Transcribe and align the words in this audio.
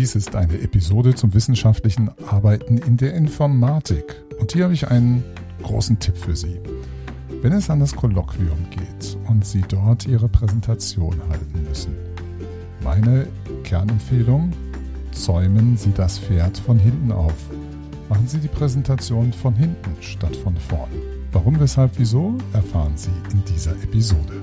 Dies 0.00 0.14
ist 0.14 0.34
eine 0.34 0.58
Episode 0.62 1.14
zum 1.14 1.34
wissenschaftlichen 1.34 2.10
Arbeiten 2.26 2.78
in 2.78 2.96
der 2.96 3.12
Informatik. 3.12 4.16
Und 4.38 4.50
hier 4.50 4.64
habe 4.64 4.72
ich 4.72 4.88
einen 4.88 5.22
großen 5.62 5.98
Tipp 5.98 6.16
für 6.16 6.34
Sie. 6.34 6.58
Wenn 7.42 7.52
es 7.52 7.68
an 7.68 7.80
das 7.80 7.94
Kolloquium 7.94 8.70
geht 8.70 9.18
und 9.28 9.44
Sie 9.44 9.60
dort 9.68 10.06
Ihre 10.06 10.26
Präsentation 10.26 11.20
halten 11.28 11.66
müssen, 11.68 11.94
meine 12.82 13.26
Kernempfehlung, 13.62 14.52
zäumen 15.12 15.76
Sie 15.76 15.92
das 15.92 16.18
Pferd 16.18 16.56
von 16.56 16.78
hinten 16.78 17.12
auf. 17.12 17.34
Machen 18.08 18.26
Sie 18.26 18.38
die 18.38 18.48
Präsentation 18.48 19.34
von 19.34 19.54
hinten 19.54 19.94
statt 20.00 20.34
von 20.34 20.56
vorn. 20.56 20.88
Warum, 21.32 21.60
weshalb, 21.60 21.98
wieso, 21.98 22.38
erfahren 22.54 22.96
Sie 22.96 23.12
in 23.32 23.44
dieser 23.44 23.72
Episode. 23.82 24.40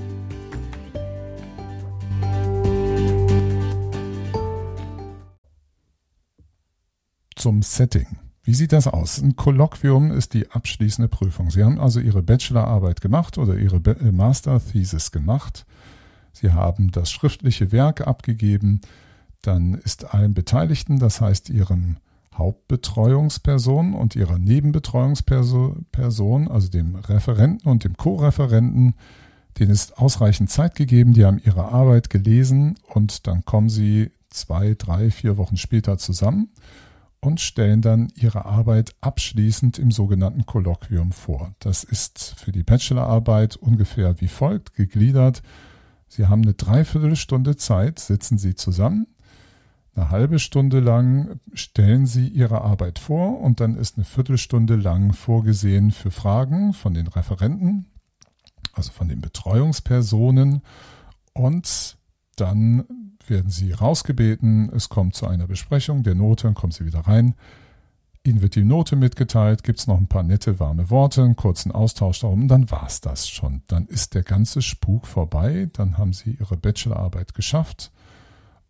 Zum 7.48 7.62
Setting. 7.62 8.08
Wie 8.44 8.54
sieht 8.54 8.74
das 8.74 8.88
aus? 8.88 9.22
Ein 9.22 9.38
Kolloquium 9.38 10.12
ist 10.12 10.34
die 10.34 10.52
abschließende 10.52 11.08
Prüfung. 11.08 11.50
Sie 11.50 11.64
haben 11.64 11.80
also 11.80 12.02
Ihre 12.02 12.22
Bachelorarbeit 12.22 13.00
gemacht 13.00 13.38
oder 13.38 13.56
Ihre 13.56 13.78
äh, 13.78 14.12
Master-Thesis 14.12 15.12
gemacht. 15.12 15.66
Sie 16.34 16.52
haben 16.52 16.92
das 16.92 17.10
schriftliche 17.10 17.72
Werk 17.72 18.06
abgegeben. 18.06 18.82
Dann 19.44 19.76
ist 19.76 20.14
allen 20.14 20.34
Beteiligten, 20.34 21.00
das 21.00 21.22
heißt 21.22 21.50
Ihrem 21.50 22.00
Hauptbetreuungsperson 22.36 23.94
und 23.94 24.18
ihrer 24.18 24.40
Nebenbetreuungsperson, 24.40 26.50
also 26.50 26.68
dem 26.68 26.96
Referenten 26.96 27.70
und 27.70 27.86
dem 27.86 27.96
Co-Referenten, 27.96 28.96
denen 29.58 29.72
ist 29.72 29.98
ausreichend 29.98 30.50
Zeit 30.50 30.76
gegeben, 30.76 31.14
die 31.14 31.24
haben 31.24 31.40
ihre 31.42 31.72
Arbeit 31.72 32.10
gelesen 32.10 32.76
und 32.94 33.26
dann 33.26 33.46
kommen 33.46 33.70
sie 33.70 34.12
zwei, 34.30 34.76
drei, 34.78 35.12
vier 35.12 35.38
Wochen 35.38 35.56
später 35.56 35.98
zusammen 35.98 36.50
und 37.20 37.42
stellen 37.42 37.82
dann 37.82 38.10
ihre 38.16 38.46
Arbeit 38.46 38.96
abschließend 39.02 39.80
im 39.80 39.92
sogenannten 39.92 40.46
Kolloquium 40.46 41.12
vor. 41.12 41.56
Das 41.60 41.84
ist 41.84 42.36
für 42.38 42.52
die 42.52 42.64
Bachelorarbeit 42.64 43.56
ungefähr 43.56 44.22
wie 44.22 44.28
folgt 44.28 44.74
gegliedert. 44.76 45.42
Sie 46.08 46.28
haben 46.28 46.44
eine 46.44 46.54
Dreiviertelstunde 46.54 47.58
Zeit, 47.58 48.00
sitzen 48.00 48.38
Sie 48.38 48.56
zusammen, 48.56 49.08
eine 49.98 50.12
halbe 50.12 50.38
Stunde 50.38 50.80
lang 50.80 51.40
stellen 51.54 52.06
Sie 52.06 52.28
Ihre 52.28 52.62
Arbeit 52.62 53.00
vor 53.00 53.42
und 53.42 53.60
dann 53.60 53.76
ist 53.76 53.98
eine 53.98 54.06
Viertelstunde 54.06 54.76
lang 54.76 55.14
vorgesehen 55.14 55.90
für 55.90 56.12
Fragen 56.12 56.74
von 56.74 56.94
den 56.94 57.08
Referenten, 57.08 57.88
also 58.74 58.92
von 58.92 59.08
den 59.08 59.22
Betreuungspersonen 59.22 60.62
und 61.34 61.97
dann 62.40 62.86
werden 63.28 63.50
Sie 63.50 63.72
rausgebeten, 63.72 64.72
es 64.74 64.90
kommt 64.90 65.16
zu 65.16 65.28
einer 65.28 65.48
Besprechung 65.48 66.04
der 66.04 66.16
Note, 66.16 66.44
dann 66.44 66.54
kommen 66.54 66.72
Sie 66.72 66.86
wieder 66.86 67.02
rein. 67.02 67.36
Ihnen 68.24 68.42
wird 68.42 68.56
die 68.56 68.64
Note 68.64 68.96
mitgeteilt, 68.96 69.64
gibt 69.64 69.80
es 69.80 69.88
noch 69.88 69.98
ein 69.98 70.08
paar 70.08 70.24
nette, 70.24 70.60
warme 70.60 70.90
Worte, 70.90 71.24
einen 71.24 71.36
kurzen 71.36 71.72
Austausch 71.72 72.20
darum, 72.20 72.48
dann 72.48 72.70
war's 72.72 73.00
das 73.00 73.30
schon. 73.30 73.62
Dann 73.68 73.86
ist 73.86 74.16
der 74.16 74.24
ganze 74.24 74.62
Spuk 74.62 75.08
vorbei, 75.08 75.70
dann 75.74 75.98
haben 75.98 76.14
Sie 76.14 76.38
Ihre 76.40 76.58
Bachelorarbeit 76.58 77.34
geschafft 77.34 77.92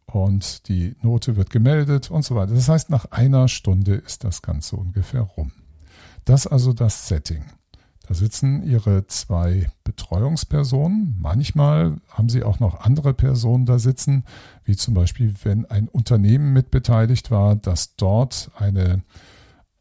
und 0.06 0.68
die 0.70 0.96
Note 1.02 1.36
wird 1.36 1.50
gemeldet 1.50 2.12
und 2.12 2.24
so 2.24 2.36
weiter. 2.36 2.54
Das 2.54 2.70
heißt, 2.70 2.90
nach 2.90 3.06
einer 3.12 3.48
Stunde 3.48 3.96
ist 3.96 4.24
das 4.24 4.42
Ganze 4.42 4.76
ungefähr 4.76 5.22
rum. 5.22 5.52
Das 6.26 6.48
also 6.48 6.74
das 6.74 7.08
Setting. 7.08 7.44
Da 8.08 8.14
sitzen 8.14 8.64
ihre 8.64 9.06
zwei 9.08 9.70
Betreuungspersonen. 9.84 11.18
Manchmal 11.20 11.98
haben 12.10 12.30
sie 12.30 12.44
auch 12.44 12.60
noch 12.60 12.80
andere 12.80 13.14
Personen 13.14 13.66
da 13.66 13.80
sitzen, 13.80 14.24
wie 14.64 14.78
zum 14.78 14.94
Beispiel, 14.94 15.34
wenn 15.44 15.66
ein 15.66 15.90
Unternehmen 15.90 16.54
mitbeteiligt 16.54 17.32
war, 17.32 17.58
dass 17.58 17.98
dort 17.98 18.50
eine, 18.56 19.04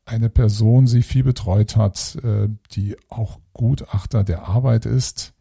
eine 0.07 0.29
Person 0.29 0.89
sie 0.89 1.03
viel 1.03 1.23
betreut 1.23 1.77
hat, 1.77 2.19
äh, 2.25 2.49
die 2.73 2.97
auch 3.09 3.39
Gutachter 3.53 4.25
der 4.25 4.49
Arbeit 4.49 4.87
ist. 4.87 5.33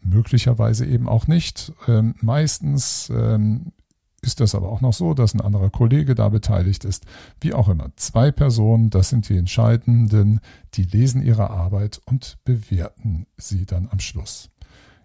Möglicherweise 0.00 0.86
eben 0.86 1.08
auch 1.08 1.26
nicht. 1.26 1.72
Ähm, 1.88 2.14
meistens 2.20 3.10
ähm, 3.12 3.72
ist 4.20 4.40
das 4.40 4.54
aber 4.54 4.70
auch 4.70 4.80
noch 4.80 4.92
so, 4.92 5.14
dass 5.14 5.34
ein 5.34 5.40
anderer 5.40 5.70
Kollege 5.70 6.14
da 6.14 6.28
beteiligt 6.28 6.84
ist. 6.84 7.04
Wie 7.40 7.54
auch 7.54 7.68
immer, 7.68 7.90
zwei 7.96 8.30
Personen, 8.32 8.90
das 8.90 9.10
sind 9.10 9.28
die 9.28 9.36
Entscheidenden, 9.36 10.40
die 10.74 10.82
lesen 10.82 11.22
ihre 11.22 11.50
Arbeit 11.50 12.00
und 12.04 12.38
bewerten 12.44 13.26
sie 13.36 13.64
dann 13.64 13.88
am 13.90 14.00
Schluss. 14.00 14.50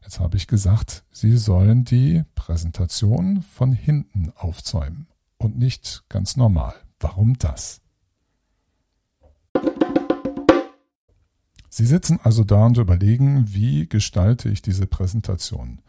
Jetzt 0.01 0.19
habe 0.19 0.35
ich 0.35 0.47
gesagt, 0.47 1.05
Sie 1.11 1.37
sollen 1.37 1.85
die 1.85 2.23
Präsentation 2.35 3.41
von 3.41 3.71
hinten 3.71 4.33
aufzäumen 4.35 5.07
und 5.37 5.57
nicht 5.57 6.03
ganz 6.09 6.35
normal. 6.35 6.73
Warum 6.99 7.37
das? 7.37 7.81
Sie 11.69 11.85
sitzen 11.85 12.19
also 12.21 12.43
da 12.43 12.65
und 12.65 12.77
überlegen, 12.77 13.45
wie 13.53 13.87
gestalte 13.87 14.49
ich 14.49 14.61
diese 14.61 14.85
Präsentation. 14.85 15.81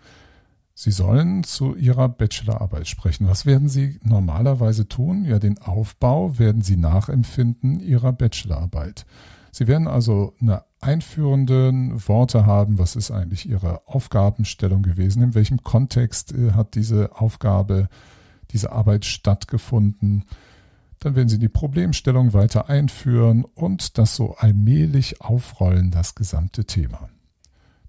Sie 0.76 0.90
sollen 0.90 1.44
zu 1.44 1.76
Ihrer 1.76 2.08
Bachelorarbeit 2.08 2.88
sprechen. 2.88 3.28
Was 3.28 3.46
werden 3.46 3.68
Sie 3.68 4.00
normalerweise 4.02 4.88
tun? 4.88 5.24
Ja, 5.24 5.38
den 5.38 5.58
Aufbau 5.58 6.38
werden 6.38 6.62
Sie 6.62 6.76
nachempfinden 6.76 7.78
Ihrer 7.78 8.12
Bachelorarbeit. 8.12 9.06
Sie 9.52 9.68
werden 9.68 9.86
also 9.86 10.34
eine 10.40 10.64
einführenden 10.80 12.08
Worte 12.08 12.44
haben. 12.44 12.78
Was 12.80 12.96
ist 12.96 13.12
eigentlich 13.12 13.48
Ihre 13.48 13.86
Aufgabenstellung 13.86 14.82
gewesen? 14.82 15.22
In 15.22 15.34
welchem 15.34 15.62
Kontext 15.62 16.32
äh, 16.32 16.52
hat 16.52 16.74
diese 16.74 17.20
Aufgabe, 17.20 17.88
diese 18.50 18.72
Arbeit 18.72 19.04
stattgefunden? 19.04 20.24
Dann 20.98 21.14
werden 21.14 21.28
Sie 21.28 21.38
die 21.38 21.48
Problemstellung 21.48 22.32
weiter 22.32 22.68
einführen 22.68 23.44
und 23.44 23.96
das 23.96 24.16
so 24.16 24.34
allmählich 24.34 25.20
aufrollen, 25.20 25.92
das 25.92 26.16
gesamte 26.16 26.64
Thema. 26.64 27.08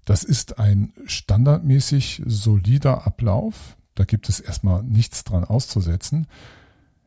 Das 0.06 0.22
ist 0.22 0.58
ein 0.58 0.94
standardmäßig 1.04 2.22
solider 2.24 3.06
Ablauf. 3.06 3.76
Da 3.96 4.04
gibt 4.04 4.28
es 4.28 4.40
erstmal 4.40 4.82
nichts 4.84 5.24
dran 5.24 5.44
auszusetzen. 5.44 6.28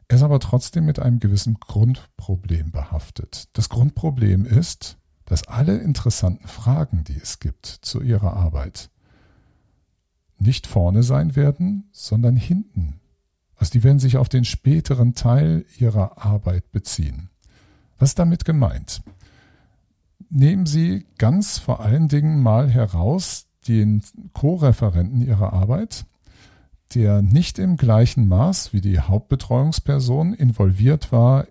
Er 0.09 0.17
ist 0.17 0.23
aber 0.23 0.39
trotzdem 0.39 0.85
mit 0.85 0.99
einem 0.99 1.19
gewissen 1.19 1.59
Grundproblem 1.59 2.71
behaftet. 2.71 3.47
Das 3.53 3.69
Grundproblem 3.69 4.45
ist, 4.45 4.97
dass 5.25 5.47
alle 5.47 5.77
interessanten 5.77 6.47
Fragen, 6.47 7.05
die 7.05 7.15
es 7.15 7.39
gibt 7.39 7.67
zu 7.67 8.01
Ihrer 8.01 8.33
Arbeit, 8.33 8.89
nicht 10.37 10.67
vorne 10.67 11.01
sein 11.01 11.37
werden, 11.37 11.87
sondern 11.93 12.35
hinten. 12.35 12.99
Also 13.55 13.71
die 13.71 13.83
werden 13.83 13.99
sich 13.99 14.17
auf 14.17 14.27
den 14.27 14.43
späteren 14.43 15.15
Teil 15.15 15.65
Ihrer 15.77 16.25
Arbeit 16.25 16.69
beziehen. 16.71 17.29
Was 17.97 18.09
ist 18.11 18.19
damit 18.19 18.43
gemeint? 18.43 19.01
Nehmen 20.29 20.65
Sie 20.65 21.05
ganz 21.17 21.57
vor 21.57 21.79
allen 21.81 22.07
Dingen 22.07 22.41
mal 22.41 22.69
heraus 22.69 23.47
den 23.67 24.03
Co-Referenten 24.33 25.21
Ihrer 25.21 25.53
Arbeit, 25.53 26.05
der 26.93 27.21
nicht 27.21 27.59
im 27.59 27.77
gleichen 27.77 28.27
Maß 28.27 28.73
wie 28.73 28.81
die 28.81 28.99
Hauptbetreuungsperson 28.99 30.33
involviert 30.33 31.11
war 31.11 31.45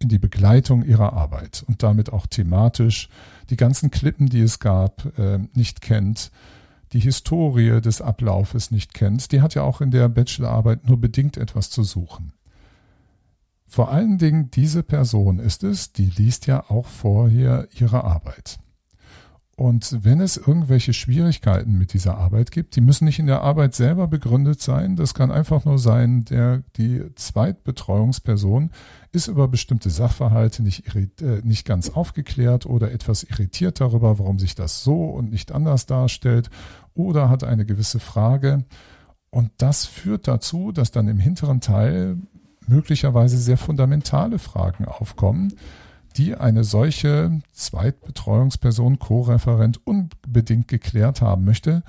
in 0.00 0.08
die 0.08 0.18
Begleitung 0.18 0.82
ihrer 0.82 1.12
Arbeit 1.12 1.62
und 1.68 1.82
damit 1.82 2.12
auch 2.12 2.26
thematisch 2.26 3.08
die 3.50 3.56
ganzen 3.56 3.90
Klippen, 3.90 4.28
die 4.28 4.40
es 4.40 4.58
gab, 4.58 5.18
äh, 5.18 5.38
nicht 5.54 5.82
kennt, 5.82 6.30
die 6.92 7.00
Historie 7.00 7.80
des 7.80 8.00
Ablaufes 8.00 8.70
nicht 8.70 8.94
kennt. 8.94 9.30
Die 9.30 9.42
hat 9.42 9.54
ja 9.54 9.62
auch 9.62 9.80
in 9.80 9.90
der 9.90 10.08
Bachelorarbeit 10.08 10.88
nur 10.88 11.00
bedingt 11.00 11.36
etwas 11.36 11.70
zu 11.70 11.84
suchen. 11.84 12.32
Vor 13.70 13.92
allen 13.92 14.18
Dingen 14.18 14.50
diese 14.50 14.82
Person 14.82 15.38
ist 15.38 15.62
es, 15.62 15.92
die 15.92 16.06
liest 16.06 16.48
ja 16.48 16.68
auch 16.68 16.86
vorher 16.86 17.68
ihre 17.78 18.02
Arbeit. 18.02 18.58
Und 19.54 20.04
wenn 20.04 20.20
es 20.20 20.36
irgendwelche 20.36 20.92
Schwierigkeiten 20.92 21.78
mit 21.78 21.92
dieser 21.92 22.18
Arbeit 22.18 22.50
gibt, 22.50 22.74
die 22.74 22.80
müssen 22.80 23.04
nicht 23.04 23.20
in 23.20 23.26
der 23.26 23.42
Arbeit 23.42 23.76
selber 23.76 24.08
begründet 24.08 24.60
sein. 24.60 24.96
Das 24.96 25.14
kann 25.14 25.30
einfach 25.30 25.64
nur 25.64 25.78
sein, 25.78 26.24
der, 26.24 26.64
die 26.78 27.14
Zweitbetreuungsperson 27.14 28.70
ist 29.12 29.28
über 29.28 29.46
bestimmte 29.46 29.90
Sachverhalte 29.90 30.64
nicht, 30.64 30.92
äh, 30.96 31.06
nicht 31.44 31.64
ganz 31.64 31.90
aufgeklärt 31.90 32.66
oder 32.66 32.90
etwas 32.90 33.22
irritiert 33.22 33.80
darüber, 33.80 34.18
warum 34.18 34.40
sich 34.40 34.56
das 34.56 34.82
so 34.82 35.04
und 35.04 35.30
nicht 35.30 35.52
anders 35.52 35.86
darstellt 35.86 36.50
oder 36.94 37.28
hat 37.28 37.44
eine 37.44 37.66
gewisse 37.66 38.00
Frage. 38.00 38.64
Und 39.30 39.52
das 39.58 39.86
führt 39.86 40.26
dazu, 40.26 40.72
dass 40.72 40.90
dann 40.90 41.06
im 41.06 41.20
hinteren 41.20 41.60
Teil 41.60 42.16
möglicherweise 42.66 43.38
sehr 43.38 43.56
fundamentale 43.56 44.38
Fragen 44.38 44.84
aufkommen, 44.84 45.54
die 46.16 46.34
eine 46.34 46.64
solche 46.64 47.40
Zweitbetreuungsperson, 47.52 48.98
Co-Referent 48.98 49.86
unbedingt 49.86 50.68
geklärt 50.68 51.20
haben 51.20 51.44
möchte. 51.44 51.82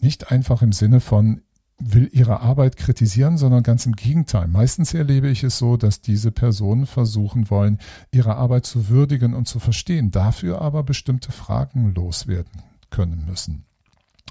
Nicht 0.00 0.30
einfach 0.32 0.62
im 0.62 0.72
Sinne 0.72 1.00
von, 1.00 1.42
will 1.78 2.08
ihre 2.12 2.40
Arbeit 2.40 2.76
kritisieren, 2.76 3.36
sondern 3.36 3.62
ganz 3.62 3.86
im 3.86 3.96
Gegenteil. 3.96 4.48
Meistens 4.48 4.94
erlebe 4.94 5.28
ich 5.28 5.42
es 5.42 5.58
so, 5.58 5.76
dass 5.76 6.00
diese 6.00 6.30
Personen 6.30 6.86
versuchen 6.86 7.50
wollen, 7.50 7.78
ihre 8.12 8.36
Arbeit 8.36 8.66
zu 8.66 8.88
würdigen 8.88 9.34
und 9.34 9.48
zu 9.48 9.58
verstehen, 9.58 10.10
dafür 10.10 10.60
aber 10.60 10.82
bestimmte 10.82 11.32
Fragen 11.32 11.94
loswerden 11.94 12.62
können 12.90 13.24
müssen. 13.26 13.64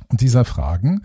Und 0.08 0.22
diese 0.22 0.46
Fragen 0.46 1.04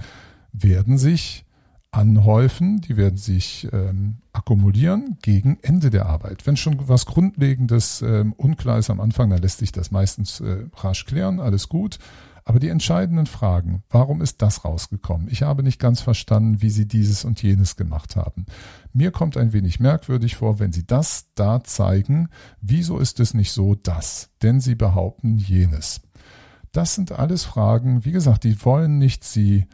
werden 0.52 0.98
sich 0.98 1.44
anhäufen, 1.90 2.80
die 2.80 2.96
werden 2.96 3.16
sich 3.16 3.68
ähm, 3.72 4.18
akkumulieren 4.32 5.16
gegen 5.22 5.58
Ende 5.62 5.90
der 5.90 6.06
Arbeit. 6.06 6.46
Wenn 6.46 6.56
schon 6.56 6.88
was 6.88 7.06
Grundlegendes 7.06 8.02
ähm, 8.02 8.34
unklar 8.34 8.78
ist 8.78 8.90
am 8.90 9.00
Anfang, 9.00 9.30
dann 9.30 9.40
lässt 9.40 9.58
sich 9.58 9.72
das 9.72 9.90
meistens 9.90 10.40
äh, 10.40 10.66
rasch 10.74 11.06
klären, 11.06 11.40
alles 11.40 11.68
gut. 11.68 11.98
Aber 12.44 12.60
die 12.60 12.68
entscheidenden 12.68 13.26
Fragen, 13.26 13.82
warum 13.90 14.22
ist 14.22 14.40
das 14.40 14.64
rausgekommen? 14.64 15.28
Ich 15.30 15.42
habe 15.42 15.62
nicht 15.62 15.78
ganz 15.78 16.00
verstanden, 16.00 16.62
wie 16.62 16.70
Sie 16.70 16.88
dieses 16.88 17.26
und 17.26 17.42
jenes 17.42 17.76
gemacht 17.76 18.16
haben. 18.16 18.46
Mir 18.94 19.10
kommt 19.10 19.36
ein 19.36 19.52
wenig 19.52 19.80
merkwürdig 19.80 20.36
vor, 20.36 20.58
wenn 20.58 20.72
Sie 20.72 20.86
das 20.86 21.26
da 21.34 21.62
zeigen, 21.62 22.30
wieso 22.62 22.98
ist 23.00 23.20
es 23.20 23.34
nicht 23.34 23.52
so 23.52 23.74
das? 23.74 24.30
Denn 24.42 24.60
Sie 24.60 24.76
behaupten 24.76 25.36
jenes. 25.36 26.00
Das 26.72 26.94
sind 26.94 27.12
alles 27.12 27.44
Fragen, 27.44 28.06
wie 28.06 28.12
gesagt, 28.12 28.44
die 28.44 28.64
wollen 28.64 28.96
nicht 28.98 29.24
Sie 29.24 29.66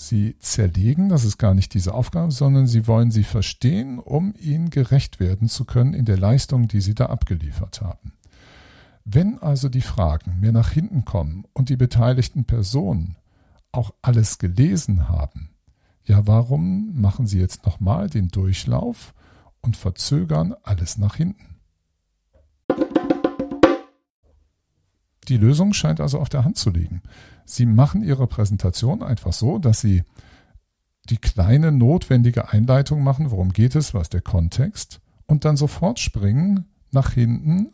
sie 0.00 0.36
zerlegen, 0.38 1.08
das 1.08 1.24
ist 1.24 1.38
gar 1.38 1.54
nicht 1.54 1.74
diese 1.74 1.94
Aufgabe, 1.94 2.32
sondern 2.32 2.66
sie 2.66 2.86
wollen 2.86 3.10
sie 3.10 3.24
verstehen, 3.24 3.98
um 3.98 4.34
ihnen 4.38 4.70
gerecht 4.70 5.20
werden 5.20 5.48
zu 5.48 5.64
können 5.64 5.94
in 5.94 6.04
der 6.04 6.18
Leistung, 6.18 6.68
die 6.68 6.80
sie 6.80 6.94
da 6.94 7.06
abgeliefert 7.06 7.82
haben. 7.82 8.12
Wenn 9.04 9.38
also 9.38 9.68
die 9.68 9.80
Fragen 9.80 10.40
mehr 10.40 10.52
nach 10.52 10.70
hinten 10.70 11.04
kommen 11.04 11.44
und 11.52 11.68
die 11.68 11.76
beteiligten 11.76 12.44
Personen 12.44 13.16
auch 13.72 13.92
alles 14.02 14.38
gelesen 14.38 15.08
haben, 15.08 15.50
ja, 16.04 16.26
warum 16.26 17.00
machen 17.00 17.26
sie 17.26 17.38
jetzt 17.38 17.64
nochmal 17.66 18.08
den 18.08 18.28
Durchlauf 18.28 19.14
und 19.60 19.76
verzögern 19.76 20.54
alles 20.62 20.98
nach 20.98 21.16
hinten? 21.16 21.49
Die 25.28 25.36
Lösung 25.36 25.72
scheint 25.72 26.00
also 26.00 26.18
auf 26.18 26.28
der 26.28 26.44
Hand 26.44 26.56
zu 26.56 26.70
liegen. 26.70 27.02
Sie 27.44 27.66
machen 27.66 28.02
Ihre 28.02 28.26
Präsentation 28.26 29.02
einfach 29.02 29.32
so, 29.32 29.58
dass 29.58 29.80
Sie 29.80 30.02
die 31.08 31.18
kleine 31.18 31.72
notwendige 31.72 32.52
Einleitung 32.52 33.02
machen, 33.02 33.30
worum 33.30 33.52
geht 33.52 33.74
es, 33.74 33.94
was 33.94 34.08
der 34.08 34.20
Kontext, 34.20 35.00
und 35.26 35.44
dann 35.44 35.56
sofort 35.56 35.98
springen 35.98 36.66
nach 36.90 37.12
hinten 37.12 37.72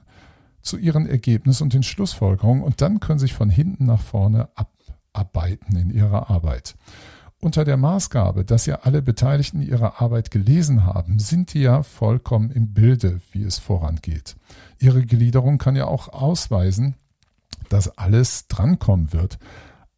zu 0.62 0.76
ihren 0.76 1.06
Ergebnissen 1.06 1.64
und 1.64 1.72
den 1.72 1.82
Schlussfolgerungen 1.82 2.62
und 2.62 2.80
dann 2.80 3.00
können 3.00 3.18
sich 3.18 3.34
von 3.34 3.48
hinten 3.48 3.86
nach 3.86 4.02
vorne 4.02 4.48
abarbeiten 4.54 5.76
in 5.76 5.90
ihrer 5.90 6.28
Arbeit. 6.28 6.76
Unter 7.38 7.64
der 7.64 7.76
Maßgabe, 7.76 8.44
dass 8.44 8.66
ja 8.66 8.80
alle 8.82 9.02
Beteiligten 9.02 9.62
ihre 9.62 10.00
Arbeit 10.00 10.30
gelesen 10.30 10.84
haben, 10.84 11.18
sind 11.18 11.54
die 11.54 11.60
ja 11.60 11.82
vollkommen 11.82 12.50
im 12.50 12.72
Bilde, 12.72 13.20
wie 13.32 13.44
es 13.44 13.58
vorangeht. 13.58 14.36
Ihre 14.78 15.04
Gliederung 15.04 15.58
kann 15.58 15.76
ja 15.76 15.86
auch 15.86 16.08
ausweisen, 16.08 16.96
dass 17.68 17.98
alles 17.98 18.48
drankommen 18.48 19.12
wird. 19.12 19.38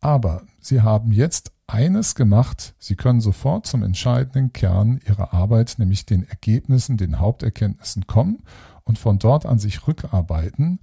Aber 0.00 0.42
sie 0.60 0.82
haben 0.82 1.12
jetzt 1.12 1.52
eines 1.66 2.14
gemacht, 2.14 2.74
sie 2.78 2.96
können 2.96 3.20
sofort 3.20 3.66
zum 3.66 3.82
entscheidenden 3.82 4.52
Kern 4.52 5.00
ihrer 5.06 5.34
Arbeit, 5.34 5.74
nämlich 5.78 6.06
den 6.06 6.26
Ergebnissen, 6.28 6.96
den 6.96 7.18
Haupterkenntnissen 7.18 8.06
kommen 8.06 8.42
und 8.84 8.98
von 8.98 9.18
dort 9.18 9.44
an 9.44 9.58
sich 9.58 9.86
rückarbeiten, 9.86 10.80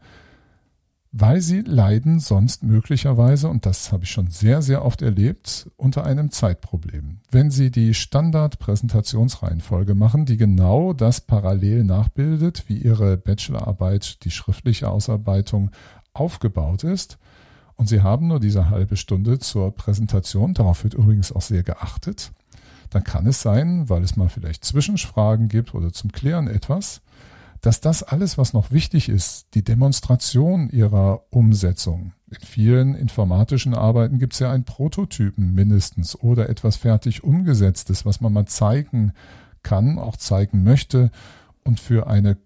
weil 1.18 1.40
sie 1.40 1.62
leiden 1.62 2.20
sonst 2.20 2.62
möglicherweise, 2.62 3.48
und 3.48 3.66
das 3.66 3.94
habe 3.94 4.04
ich 4.04 4.12
schon 4.12 4.28
sehr, 4.28 4.62
sehr 4.62 4.84
oft 4.84 5.02
erlebt, 5.02 5.72
unter 5.78 6.06
einem 6.06 6.30
Zeitproblem. 6.30 7.22
Wenn 7.31 7.52
Sie 7.52 7.72
die 7.72 7.94
Standard-Präsentationsreihenfolge 7.94 9.96
machen, 9.96 10.26
die 10.26 10.36
genau 10.36 10.92
das 10.92 11.22
parallel 11.22 11.86
nachbildet, 11.86 12.66
wie 12.68 12.80
Ihre 12.80 13.16
Bachelorarbeit, 13.16 14.26
die 14.26 14.31
schriftliche 14.31 14.90
Ausarbeitung 14.90 15.72
aufgebaut 16.16 16.84
ist, 16.84 17.18
und 17.78 17.90
Sie 17.90 18.02
haben 18.02 18.28
nur 18.28 18.40
diese 18.40 18.70
halbe 18.70 18.96
Stunde 18.96 19.40
zur 19.40 19.76
Präsentation, 19.76 20.54
darauf 20.54 20.84
wird 20.84 20.94
übrigens 20.94 21.32
auch 21.34 21.42
sehr 21.42 21.64
geachtet, 21.64 22.32
dann 22.90 23.04
kann 23.04 23.28
es 23.28 23.42
sein, 23.42 23.90
weil 23.90 24.04
es 24.04 24.16
mal 24.16 24.30
vielleicht 24.30 24.64
Zwischenfragen 24.64 25.50
gibt 25.50 25.74
oder 25.74 25.92
zum 25.92 26.12
Klären 26.12 26.48
etwas, 26.48 27.02
dass 27.62 27.82
das 27.82 28.04
alles, 28.04 28.38
was 28.38 28.54
noch 28.54 28.72
wichtig 28.72 29.10
ist, 29.10 29.48
die 29.56 29.64
Demonstration 29.64 30.70
ihrer 30.70 31.24
Umsetzung. 31.32 32.14
In 32.30 32.38
vielen 32.46 32.96
informatischen 32.96 33.74
Arbeiten 33.74 34.20
gibt 34.20 34.34
es 34.34 34.40
ja 34.40 34.52
einen 34.52 34.66
Prototypen 34.66 35.54
mindestens 35.54 36.16
oder 36.16 36.48
etwas 36.48 36.76
fertig 36.76 37.24
umgesetztes, 37.24 38.06
was 38.06 38.22
man 38.22 38.34
mal 38.34 38.46
zeigen 38.46 39.14
kann, 39.64 39.98
auch 39.98 40.16
zeigen 40.16 40.64
möchte. 40.64 41.12
Und 41.64 41.80
für 41.80 42.08
eine 42.08 42.38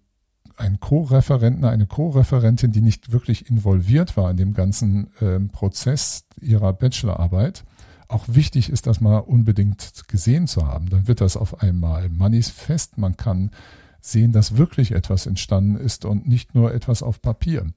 ein 0.59 0.79
Co-Referenten, 0.79 1.65
eine 1.65 1.87
Co-Referentin, 1.87 2.71
die 2.71 2.81
nicht 2.81 3.11
wirklich 3.11 3.49
involviert 3.49 4.17
war 4.17 4.31
in 4.31 4.37
dem 4.37 4.53
ganzen 4.53 5.09
äh, 5.21 5.39
Prozess 5.39 6.25
ihrer 6.41 6.73
Bachelorarbeit, 6.73 7.63
auch 8.07 8.25
wichtig 8.27 8.69
ist, 8.69 8.87
das 8.87 9.01
mal 9.01 9.19
unbedingt 9.19 10.07
gesehen 10.07 10.47
zu 10.47 10.67
haben. 10.67 10.89
Dann 10.89 11.07
wird 11.07 11.21
das 11.21 11.37
auf 11.37 11.61
einmal 11.61 12.09
manifest. 12.09 12.97
Man 12.97 13.15
kann 13.17 13.51
sehen, 14.01 14.31
dass 14.31 14.57
wirklich 14.57 14.91
etwas 14.91 15.27
entstanden 15.27 15.75
ist 15.75 16.05
und 16.05 16.27
nicht 16.27 16.55
nur 16.55 16.73
etwas 16.73 17.03
auf 17.03 17.21
Papier. 17.21 17.67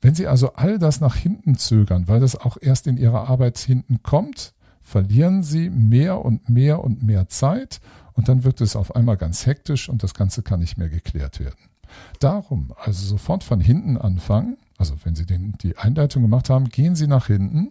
Wenn 0.00 0.14
Sie 0.14 0.26
also 0.26 0.54
all 0.54 0.78
das 0.78 1.00
nach 1.00 1.16
hinten 1.16 1.56
zögern, 1.56 2.08
weil 2.08 2.20
das 2.20 2.36
auch 2.36 2.56
erst 2.60 2.86
in 2.86 2.98
Ihrer 2.98 3.28
Arbeit 3.28 3.58
hinten 3.58 4.02
kommt, 4.02 4.52
verlieren 4.82 5.42
Sie 5.42 5.70
mehr 5.70 6.24
und 6.24 6.48
mehr 6.48 6.84
und 6.84 7.02
mehr 7.02 7.28
Zeit 7.28 7.80
und 8.12 8.28
dann 8.28 8.44
wird 8.44 8.60
es 8.60 8.76
auf 8.76 8.94
einmal 8.94 9.16
ganz 9.16 9.46
hektisch 9.46 9.88
und 9.88 10.02
das 10.02 10.14
Ganze 10.14 10.42
kann 10.42 10.60
nicht 10.60 10.76
mehr 10.76 10.88
geklärt 10.88 11.40
werden. 11.40 11.71
Darum 12.20 12.72
also 12.76 13.06
sofort 13.06 13.44
von 13.44 13.60
hinten 13.60 13.96
anfangen, 13.96 14.56
also 14.78 14.94
wenn 15.04 15.14
Sie 15.14 15.26
den, 15.26 15.54
die 15.62 15.76
Einleitung 15.76 16.22
gemacht 16.22 16.50
haben, 16.50 16.68
gehen 16.68 16.94
Sie 16.94 17.06
nach 17.06 17.26
hinten, 17.26 17.70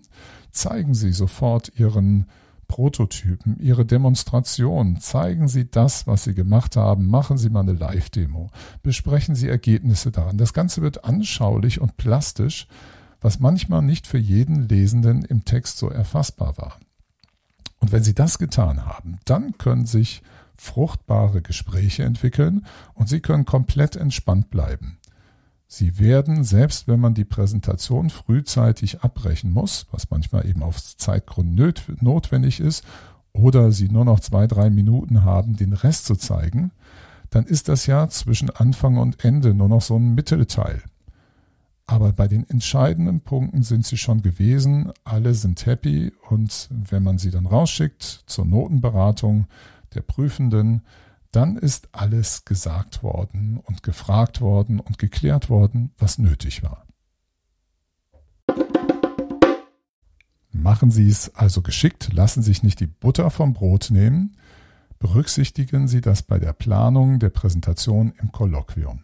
zeigen 0.52 0.94
Sie 0.94 1.12
sofort 1.12 1.72
Ihren 1.78 2.28
Prototypen, 2.72 3.60
Ihre 3.60 3.86
Demonstration. 3.86 4.98
Zeigen 5.02 5.50
Sie 5.50 5.70
das, 5.70 6.08
was 6.08 6.24
Sie 6.24 6.34
gemacht 6.34 6.78
haben. 6.78 7.08
Machen 7.08 7.38
Sie 7.38 7.50
mal 7.50 7.60
eine 7.60 7.74
Live-Demo. 7.74 8.50
Besprechen 8.82 9.36
Sie 9.36 9.50
Ergebnisse 9.50 10.10
daran. 10.10 10.38
Das 10.38 10.54
Ganze 10.54 10.82
wird 10.82 11.04
anschaulich 11.04 11.82
und 11.82 11.98
plastisch, 11.98 12.68
was 13.20 13.42
manchmal 13.42 13.82
nicht 13.82 14.08
für 14.08 14.18
jeden 14.18 14.70
Lesenden 14.70 15.26
im 15.26 15.44
Text 15.44 15.80
so 15.80 15.90
erfassbar 15.90 16.58
war. 16.58 16.80
Und 17.80 17.92
wenn 17.92 18.04
Sie 18.04 18.16
das 18.16 18.40
getan 18.40 18.86
haben, 18.86 19.20
dann 19.26 19.58
können 19.58 19.86
sich 19.86 20.22
fruchtbare 20.62 21.42
Gespräche 21.42 22.04
entwickeln 22.04 22.66
und 22.94 23.10
Sie 23.10 23.20
können 23.20 23.46
komplett 23.46 23.96
entspannt 23.96 24.52
bleiben. 24.52 25.00
Sie 25.68 25.98
werden, 25.98 26.44
selbst 26.44 26.88
wenn 26.88 27.00
man 27.00 27.16
die 27.16 27.26
Präsentation 27.26 28.10
frühzeitig 28.10 29.02
abbrechen 29.02 29.52
muss, 29.52 29.88
was 29.92 30.12
manchmal 30.12 30.46
eben 30.48 30.62
aus 30.62 30.98
Zeitgründen 30.98 31.74
notwendig 32.02 32.60
ist, 32.60 32.86
oder 33.34 33.72
Sie 33.72 33.90
nur 33.90 34.06
noch 34.06 34.20
zwei, 34.20 34.46
drei 34.46 34.70
Minuten 34.70 35.24
haben, 35.24 35.56
den 35.56 35.74
Rest 35.74 36.06
zu 36.06 36.16
zeigen, 36.16 36.72
dann 37.32 37.46
ist 37.46 37.68
das 37.68 37.88
ja 37.88 38.08
zwischen 38.10 38.50
Anfang 38.50 38.98
und 38.98 39.24
Ende 39.24 39.54
nur 39.54 39.70
noch 39.70 39.82
so 39.82 39.96
ein 39.96 40.14
Mittelteil. 40.14 40.84
Aber 41.88 42.14
bei 42.14 42.28
den 42.28 42.48
entscheidenden 42.50 43.22
Punkten 43.22 43.64
sind 43.64 43.86
sie 43.86 43.98
schon 43.98 44.22
gewesen, 44.22 44.92
alle 45.04 45.34
sind 45.34 45.66
happy 45.66 46.14
und 46.30 46.70
wenn 46.72 47.02
man 47.02 47.18
sie 47.18 47.32
dann 47.32 47.48
rausschickt 47.48 48.24
zur 48.28 48.46
Notenberatung 48.46 49.48
der 49.94 50.02
Prüfenden, 50.02 50.84
dann 51.32 51.56
ist 51.58 51.90
alles 51.94 52.46
gesagt 52.46 53.04
worden 53.04 53.58
und 53.58 53.84
gefragt 53.84 54.42
worden 54.42 54.80
und 54.80 54.98
geklärt 54.98 55.50
worden, 55.50 55.92
was 55.98 56.18
nötig 56.18 56.64
war. 56.64 56.86
Machen 60.52 60.92
Sie 60.92 61.10
es 61.10 61.34
also 61.36 61.62
geschickt, 61.62 62.12
lassen 62.14 62.44
Sie 62.44 62.52
sich 62.52 62.64
nicht 62.64 62.80
die 62.80 62.88
Butter 62.88 63.30
vom 63.30 63.54
Brot 63.54 63.90
nehmen, 63.90 64.38
berücksichtigen 65.00 65.88
Sie 65.88 66.02
das 66.02 66.22
bei 66.22 66.38
der 66.38 66.54
Planung 66.54 67.20
der 67.20 67.30
Präsentation 67.30 68.14
im 68.22 68.32
Kolloquium. 68.32 69.04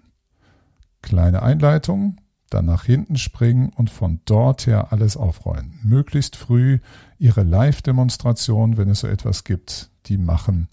Kleine 1.02 1.42
Einleitung, 1.42 2.18
dann 2.50 2.66
nach 2.66 2.84
hinten 2.84 3.18
springen 3.18 3.70
und 3.70 3.90
von 3.90 4.22
dort 4.26 4.68
her 4.68 4.92
alles 4.92 5.18
aufrollen. 5.18 5.80
Möglichst 5.84 6.36
früh 6.36 6.80
Ihre 7.18 7.44
Live-Demonstration, 7.44 8.78
wenn 8.78 8.90
es 8.90 9.02
so 9.02 9.08
etwas 9.08 9.44
gibt, 9.44 9.90
die 10.10 10.18
machen 10.18 10.68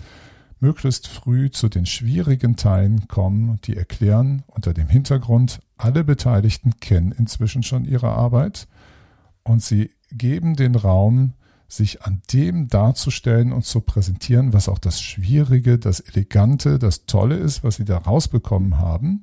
möglichst 0.65 1.09
früh 1.09 1.51
zu 1.51 1.69
den 1.69 1.85
schwierigen 1.85 2.57
Teilen 2.57 3.07
kommen, 3.07 3.59
die 3.65 3.77
erklären 3.77 4.45
unter 4.47 4.73
dem 4.73 4.89
Hintergrund, 4.89 5.61
alle 5.77 6.05
Beteiligten 6.05 6.81
kennen 6.81 7.13
inzwischen 7.13 7.63
schon 7.63 7.85
ihre 7.85 8.09
Arbeit 8.09 8.67
und 9.43 9.63
sie 9.63 9.91
geben 10.11 10.57
den 10.57 10.75
Raum, 10.75 11.35
sich 11.69 12.03
an 12.03 12.23
dem 12.33 12.69
darzustellen 12.69 13.53
und 13.53 13.65
zu 13.67 13.81
präsentieren, 13.81 14.55
was 14.55 14.71
auch 14.71 14.79
das 14.79 15.03
Schwierige, 15.03 15.79
das 15.79 16.01
Elegante, 16.01 16.79
das 16.79 17.05
Tolle 17.05 17.37
ist, 17.37 17.63
was 17.63 17.77
sie 17.77 17.85
da 17.85 17.99
rausbekommen 17.99 18.79
haben, 18.79 19.23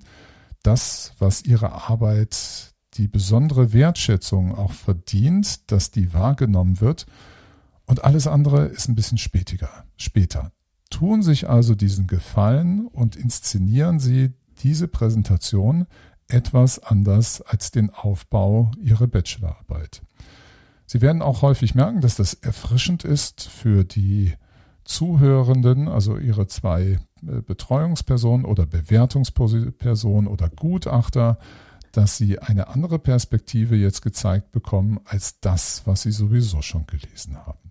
das, 0.62 1.14
was 1.18 1.44
ihre 1.44 1.90
Arbeit 1.90 2.74
die 2.96 3.08
besondere 3.08 3.74
Wertschätzung 3.74 4.56
auch 4.56 4.74
verdient, 4.74 5.72
dass 5.72 5.92
die 5.92 6.14
wahrgenommen 6.14 6.82
wird. 6.82 7.08
Und 7.92 8.06
alles 8.06 8.26
andere 8.26 8.68
ist 8.68 8.88
ein 8.88 8.96
bisschen 8.96 9.18
spätiger, 9.18 9.84
später 9.98 10.54
tun 10.90 11.24
sich 11.24 11.50
also 11.50 11.76
diesen 11.76 12.08
Gefallen 12.08 12.88
und 12.88 13.18
inszenieren 13.18 14.00
sie 14.00 14.32
diese 14.64 14.88
Präsentation 14.88 15.88
etwas 16.30 16.80
anders 16.80 17.42
als 17.42 17.70
den 17.72 17.90
Aufbau 17.90 18.72
ihrer 18.82 19.08
Bachelorarbeit. 19.08 20.04
Sie 20.86 21.02
werden 21.02 21.22
auch 21.22 21.42
häufig 21.42 21.76
merken, 21.76 22.00
dass 22.00 22.16
das 22.16 22.34
erfrischend 22.34 23.04
ist 23.04 23.42
für 23.42 23.84
die 23.84 24.36
Zuhörenden, 24.86 25.90
also 25.90 26.18
Ihre 26.18 26.48
zwei 26.48 26.98
äh, 27.28 27.42
Betreuungspersonen 27.46 28.46
oder 28.46 28.66
Bewertungspersonen 28.66 30.30
oder 30.30 30.48
Gutachter, 30.48 31.40
dass 31.92 32.16
Sie 32.16 32.40
eine 32.40 32.70
andere 32.70 33.00
Perspektive 33.00 33.76
jetzt 33.76 34.02
gezeigt 34.02 34.54
bekommen 34.54 35.02
als 35.04 35.42
das, 35.42 35.82
was 35.84 36.04
Sie 36.04 36.12
sowieso 36.12 36.62
schon 36.62 36.88
gelesen 36.88 37.36
haben. 37.36 37.71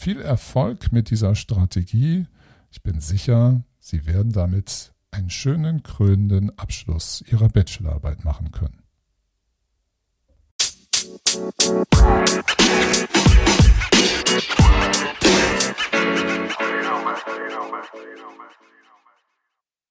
Viel 0.00 0.22
Erfolg 0.22 0.92
mit 0.92 1.10
dieser 1.10 1.34
Strategie. 1.34 2.26
Ich 2.70 2.82
bin 2.82 3.00
sicher, 3.00 3.64
Sie 3.80 4.06
werden 4.06 4.32
damit 4.32 4.94
einen 5.10 5.28
schönen 5.28 5.82
krönenden 5.82 6.58
Abschluss 6.58 7.22
Ihrer 7.30 7.50
Bachelorarbeit 7.50 8.24
machen 8.24 8.50
können. 8.50 8.82
Thank. 11.92 12.40